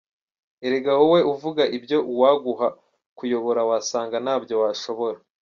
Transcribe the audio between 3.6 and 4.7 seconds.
wasanga ntabyo